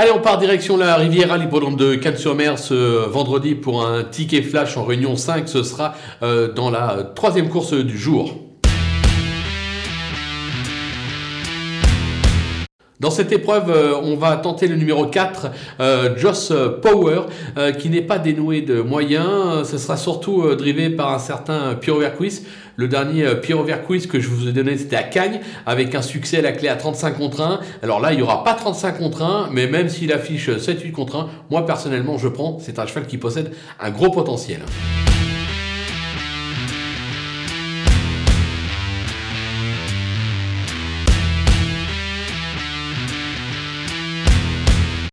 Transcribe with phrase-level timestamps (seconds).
[0.00, 4.76] Allez, on part direction la Riviera, l'hippodrome de Cannes-sur-Mer ce vendredi pour un ticket flash
[4.76, 5.48] en réunion 5.
[5.48, 8.47] Ce sera euh, dans la troisième course du jour.
[13.00, 16.52] Dans cette épreuve, euh, on va tenter le numéro 4, euh, Joss
[16.82, 17.26] Power,
[17.56, 19.68] euh, qui n'est pas dénoué de moyens.
[19.70, 22.40] Ce sera surtout drivé par un certain Pierre Verquis.
[22.74, 26.38] Le dernier Pierre Verquis que je vous ai donné, c'était à Cagnes, avec un succès
[26.38, 27.60] à la clé à 35 contre 1.
[27.84, 31.16] Alors là, il n'y aura pas 35 contre 1, mais même s'il affiche 7-8 contre
[31.16, 32.58] 1, moi personnellement, je prends.
[32.60, 34.60] C'est un cheval qui possède un gros potentiel.